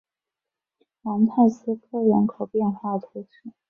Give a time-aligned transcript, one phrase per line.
[1.03, 3.51] 蒙泰斯科人口变化图示